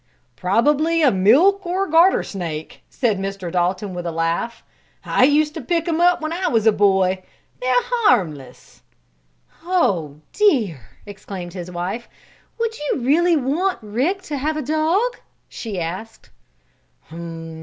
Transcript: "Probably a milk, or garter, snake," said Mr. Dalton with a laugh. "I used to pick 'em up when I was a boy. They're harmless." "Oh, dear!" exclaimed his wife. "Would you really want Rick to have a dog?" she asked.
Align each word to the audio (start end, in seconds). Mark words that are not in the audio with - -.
"Probably 0.35 1.03
a 1.03 1.11
milk, 1.11 1.63
or 1.63 1.85
garter, 1.85 2.23
snake," 2.23 2.81
said 2.89 3.19
Mr. 3.19 3.51
Dalton 3.51 3.93
with 3.93 4.07
a 4.07 4.11
laugh. 4.11 4.63
"I 5.05 5.25
used 5.25 5.53
to 5.53 5.61
pick 5.61 5.87
'em 5.87 6.01
up 6.01 6.21
when 6.21 6.33
I 6.33 6.47
was 6.47 6.65
a 6.65 6.71
boy. 6.71 7.21
They're 7.61 7.69
harmless." 8.07 8.81
"Oh, 9.63 10.15
dear!" 10.33 10.79
exclaimed 11.05 11.53
his 11.53 11.69
wife. 11.69 12.09
"Would 12.59 12.75
you 12.79 13.01
really 13.01 13.35
want 13.35 13.77
Rick 13.83 14.23
to 14.23 14.37
have 14.37 14.57
a 14.57 14.63
dog?" 14.63 15.19
she 15.47 15.79
asked. 15.79 16.31